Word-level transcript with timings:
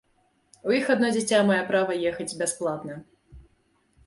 У 0.69 0.73
іх 0.77 0.85
адно 0.93 1.11
дзіця 1.17 1.41
мае 1.49 1.59
права 1.69 1.99
ехаць 2.13 2.31
бясплатна. 2.41 2.97